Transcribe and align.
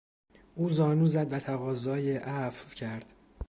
او 0.55 0.69
زانو 0.69 1.07
زد 1.07 1.33
و 1.33 1.39
تقاضای 1.39 2.17
عفو 2.17 2.73
کرد. 2.75 3.13